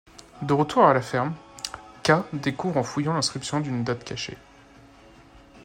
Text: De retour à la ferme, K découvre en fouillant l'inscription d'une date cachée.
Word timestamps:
De 0.41 0.53
retour 0.53 0.85
à 0.85 0.95
la 0.95 1.01
ferme, 1.03 1.35
K 2.01 2.13
découvre 2.33 2.77
en 2.77 2.81
fouillant 2.83 3.13
l'inscription 3.13 3.59
d'une 3.59 3.83
date 3.83 4.03
cachée. 4.03 4.35